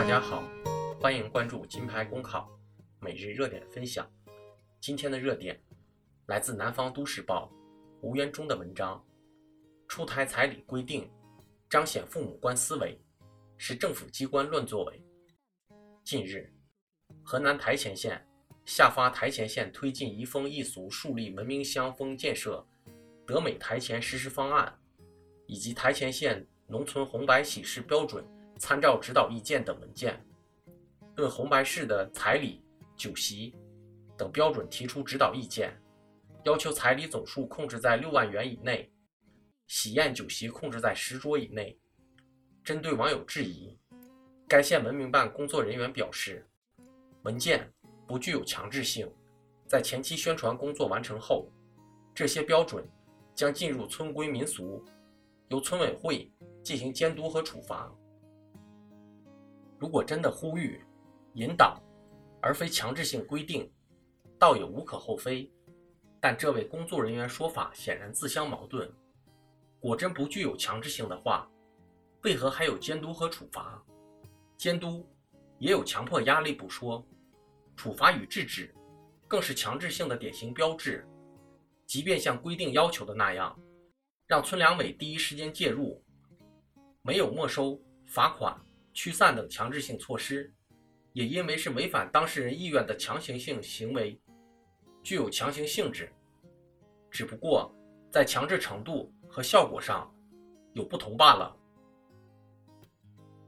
[0.00, 0.42] 大家好，
[0.98, 2.50] 欢迎关注金牌公考
[3.00, 4.10] 每日热点分享。
[4.80, 5.62] 今天的热点
[6.24, 7.52] 来自南方都市报
[8.00, 9.04] 吴渊中的文章：
[9.88, 11.06] 出台彩礼规定，
[11.68, 12.98] 彰显父母官思维，
[13.58, 15.04] 是政府机关乱作为。
[16.02, 16.50] 近日，
[17.22, 18.26] 河南台前县
[18.64, 22.66] 下发台前县推进移风易俗、树立文明乡风建设
[23.26, 24.80] 德美台前实施方案，
[25.46, 28.24] 以及台前县农村红白喜事标准。
[28.60, 30.22] 参照指导意见等文件，
[31.16, 32.62] 对红白事的彩礼、
[32.94, 33.56] 酒席
[34.18, 35.74] 等标准提出指导意见，
[36.44, 38.92] 要求彩礼总数控制在六万元以内，
[39.66, 41.76] 喜宴酒席控制在十桌以内。
[42.62, 43.74] 针对网友质疑，
[44.46, 46.46] 该县文明办工作人员表示，
[47.22, 47.66] 文件
[48.06, 49.10] 不具有强制性，
[49.66, 51.50] 在前期宣传工作完成后，
[52.14, 52.86] 这些标准
[53.34, 54.84] 将进入村规民俗，
[55.48, 56.30] 由村委会
[56.62, 57.90] 进行监督和处罚。
[59.80, 60.84] 如果真的呼吁、
[61.32, 61.82] 引导，
[62.42, 63.72] 而非强制性规定，
[64.38, 65.50] 倒也无可厚非。
[66.20, 68.92] 但这位工作人员说法显然自相矛盾。
[69.80, 71.50] 果真不具有强制性的话，
[72.24, 73.82] 为何还有监督和处罚？
[74.58, 75.08] 监督
[75.58, 77.02] 也有强迫压力不说，
[77.74, 78.74] 处罚与制止
[79.26, 81.08] 更是强制性的典型标志。
[81.86, 83.58] 即便像规定要求的那样，
[84.26, 86.04] 让村两委第一时间介入，
[87.00, 88.54] 没有没收、罚款。
[89.02, 90.52] 驱散等强制性措施，
[91.14, 94.20] 也因为是违反当事人意愿的强行性行为，
[95.02, 96.12] 具有强行性质。
[97.10, 97.74] 只不过
[98.12, 100.14] 在强制程度和效果上
[100.74, 101.56] 有不同罢了。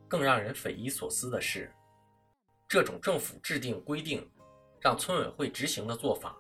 [0.09, 1.71] 更让人匪夷所思的是，
[2.67, 4.27] 这种政府制定规定
[4.81, 6.35] 让村委会执行的做法，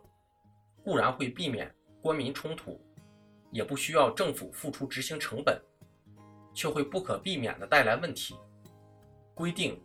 [0.82, 2.82] 固然会避免官民冲突，
[3.50, 5.60] 也不需要政府付出执行成本，
[6.54, 8.34] 却会不可避免地带来问题。
[9.34, 9.80] 规定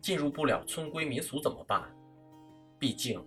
[0.00, 1.92] 进入不了村规民俗怎么办？
[2.78, 3.24] 毕竟，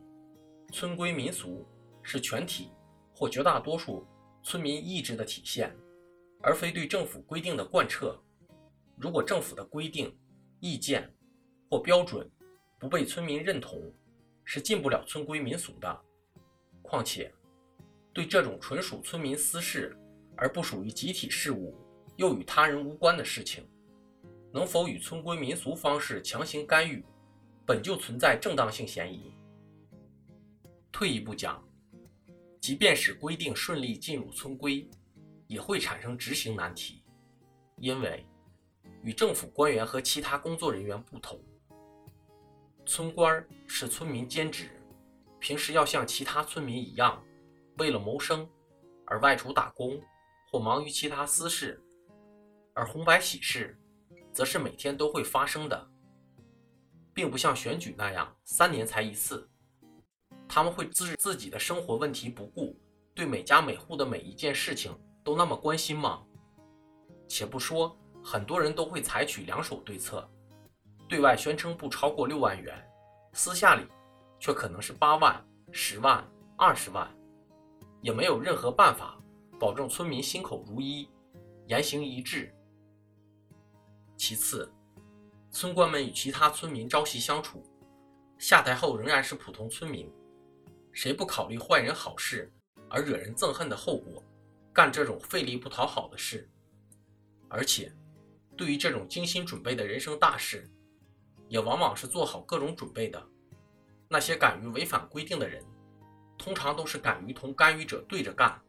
[0.71, 1.65] 村规民俗
[2.01, 2.69] 是全体
[3.13, 4.05] 或绝大多数
[4.41, 5.75] 村民意志的体现，
[6.41, 8.17] 而非对政府规定的贯彻。
[8.95, 10.17] 如果政府的规定、
[10.59, 11.13] 意见
[11.69, 12.29] 或标准
[12.77, 13.93] 不被村民认同，
[14.45, 16.01] 是进不了村规民俗的。
[16.81, 17.33] 况且，
[18.13, 19.97] 对这种纯属村民私事
[20.37, 21.75] 而不属于集体事务，
[22.15, 23.67] 又与他人无关的事情。
[24.51, 27.03] 能否以村规民俗方式强行干预，
[27.65, 29.31] 本就存在正当性嫌疑。
[30.91, 31.63] 退一步讲，
[32.59, 34.89] 即便使规定顺利进入村规，
[35.47, 37.03] 也会产生执行难题，
[37.77, 38.25] 因为
[39.03, 41.39] 与政府官员和其他工作人员不同，
[42.85, 44.69] 村官是村民兼职，
[45.39, 47.23] 平时要像其他村民一样，
[47.77, 48.49] 为了谋生
[49.05, 50.01] 而外出打工
[50.47, 51.79] 或忙于其他私事，
[52.73, 53.79] 而红白喜事。
[54.31, 55.89] 则是每天都会发生的，
[57.13, 59.49] 并不像选举那样三年才一次。
[60.47, 62.75] 他们会置自己的生活问题不顾，
[63.13, 64.91] 对每家每户的每一件事情
[65.23, 66.23] 都那么关心吗？
[67.27, 70.27] 且不说很多人都会采取两手对策，
[71.07, 72.75] 对外宣称不超过六万元，
[73.33, 73.85] 私下里
[74.39, 77.07] 却可能是八万、十万、二十万，
[78.01, 79.21] 也没有任何办法
[79.59, 81.07] 保证村民心口如一，
[81.67, 82.51] 言行一致。
[84.19, 84.69] 其次，
[85.49, 87.63] 村官们与其他村民朝夕相处，
[88.37, 90.11] 下台后仍然是普通村民，
[90.91, 92.51] 谁不考虑坏人好事
[92.89, 94.21] 而惹人憎恨的后果，
[94.73, 96.49] 干这种费力不讨好的事？
[97.47, 97.89] 而且，
[98.57, 100.69] 对于这种精心准备的人生大事，
[101.47, 103.25] 也往往是做好各种准备的。
[104.09, 105.63] 那些敢于违反规定的人，
[106.37, 108.61] 通常都是敢于同干预者对着干，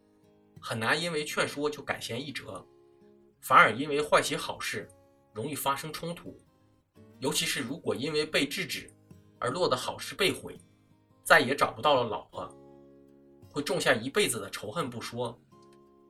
[0.61, 2.65] 很难因为劝说就改弦易辙，
[3.41, 4.89] 反而因为坏起好事。
[5.33, 6.37] 容易发生冲突，
[7.19, 8.91] 尤其是如果因为被制止
[9.39, 10.59] 而落得好事被毁，
[11.23, 12.49] 再也找不到了老婆，
[13.51, 15.39] 会种下一辈子的仇恨不说，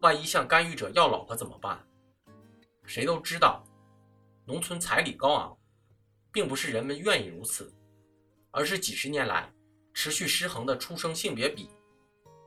[0.01, 1.87] 万一向干预者要老婆怎么办？
[2.85, 3.63] 谁都知道，
[4.47, 5.57] 农村彩礼高昂，
[6.33, 7.73] 并不是人们愿意如此，
[8.51, 9.53] 而是几十年来
[9.93, 11.69] 持续失衡的出生性别比，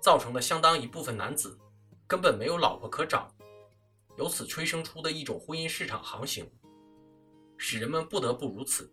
[0.01, 1.57] 造成的相当一部分男子
[2.07, 3.33] 根本没有老婆可找，
[4.17, 6.49] 由此催生出的一种婚姻市场行情。
[7.57, 8.91] 使人们不得不如此，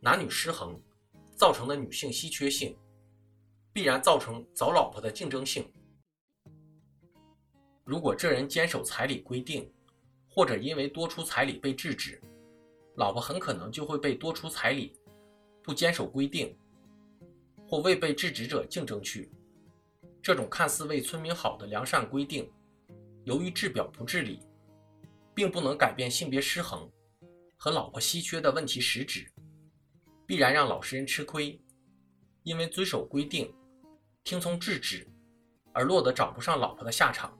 [0.00, 0.80] 男女失衡
[1.34, 2.76] 造成的女性稀缺性，
[3.72, 5.70] 必然造成找老婆的竞争性。
[7.84, 9.72] 如果这人坚守彩礼规定，
[10.28, 12.20] 或者因为多出彩礼被制止，
[12.96, 14.98] 老婆很可能就会被多出彩礼、
[15.62, 16.56] 不坚守规定
[17.68, 19.30] 或未被制止者竞争去。
[20.20, 22.50] 这种看似为村民好的良善规定，
[23.24, 24.40] 由于治表不治理，
[25.34, 26.90] 并不能改变性别失衡。
[27.66, 29.26] 和老婆稀缺的问题实质，
[30.24, 31.60] 必然让老实人吃亏，
[32.44, 33.52] 因为遵守规定、
[34.22, 35.04] 听从制止，
[35.72, 37.36] 而落得找不上老婆的下场。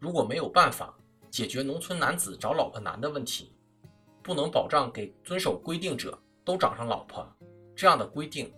[0.00, 0.92] 如果没有办法
[1.30, 3.54] 解决农村男子找老婆难的问题，
[4.20, 7.24] 不能保障给遵守规定者都找上老婆，
[7.76, 8.52] 这样的规定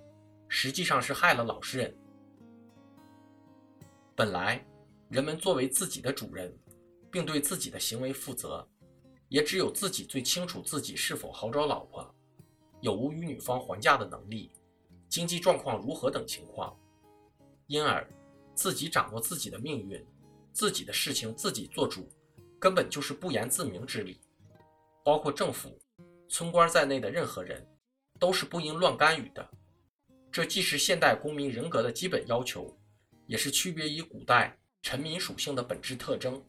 [0.48, 1.94] 实际上是害了老实人。
[4.16, 4.66] 本来，
[5.10, 6.50] 人们作为自己的主人，
[7.10, 8.66] 并对自己的行为负责。
[9.32, 12.14] 也只有自己最清楚自己是否好找老婆，
[12.82, 14.52] 有无与女方还价的能力，
[15.08, 16.78] 经济状况如何等情况，
[17.66, 18.06] 因而
[18.54, 20.06] 自己掌握自己的命运，
[20.52, 22.06] 自己的事情自己做主，
[22.60, 24.20] 根本就是不言自明之理。
[25.02, 25.78] 包括政府、
[26.28, 27.66] 村官在内的任何人，
[28.18, 29.48] 都是不应乱干预的。
[30.30, 32.78] 这既是现代公民人格的基本要求，
[33.26, 36.44] 也是区别于古代臣民属性的本质特征。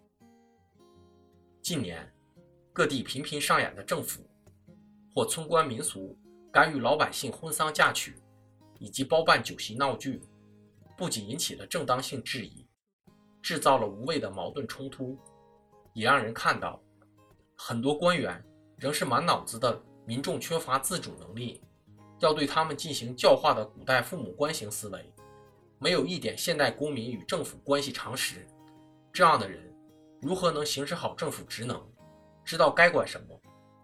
[1.62, 2.14] 近年。
[2.76, 4.28] 各地频频上演的政府
[5.14, 6.18] 或村官民俗
[6.52, 8.16] 干预老百姓婚丧嫁娶，
[8.80, 10.20] 以及包办酒席闹剧，
[10.98, 12.66] 不仅引起了正当性质疑，
[13.44, 15.16] 制造了无谓的矛盾冲突，
[15.94, 16.82] 也让人看到
[17.56, 18.44] 很多官员
[18.78, 21.62] 仍是满脑子的民众缺乏自主能力，
[22.22, 25.14] 要对他们进行教化的古代父母官型思维，
[25.78, 28.48] 没有一点现代公民与政府关系常识，
[29.12, 29.72] 这样的人
[30.24, 31.80] 如何能行使好政府职能？
[32.46, 33.40] 知道该管什么，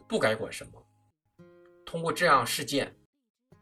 [0.08, 0.86] 不该管什么。
[1.86, 2.96] 通过这样事件，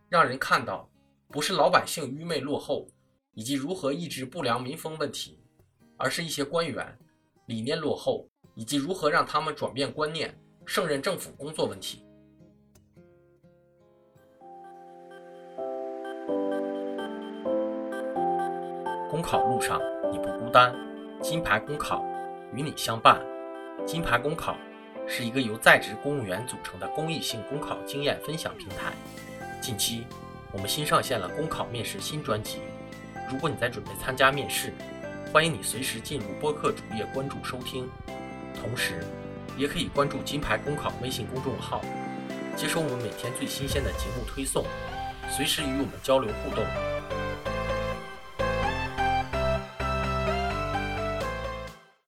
[0.09, 0.89] 让人看到，
[1.29, 2.87] 不是老百姓愚昧落后，
[3.33, 5.39] 以及如何抑制不良民风问题，
[5.97, 6.97] 而是一些官员
[7.45, 12.03] 理念落后，以及如何让他们转变观念，胜任政府工作问题。
[19.09, 19.79] 公考路上
[20.11, 20.75] 你不孤单，
[21.21, 22.03] 金牌公考
[22.53, 23.25] 与你相伴。
[23.85, 24.57] 金牌公考。
[25.07, 28.93] 是一个由在职公务员组成的公益性公考经验分享平台。
[29.61, 30.05] 近期，
[30.51, 32.59] 我们新上线了公考面试新专辑。
[33.31, 34.73] 如果你在准备参加面试，
[35.33, 37.89] 欢迎你随时进入播客主页关注收听。
[38.53, 39.03] 同时，
[39.57, 41.81] 也可以关注金牌公考微信公众号，
[42.55, 44.65] 接收我们每天最新鲜的节目推送，
[45.29, 46.96] 随时与我们交流互动。